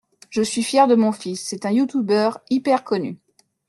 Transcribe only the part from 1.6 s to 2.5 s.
un youtuber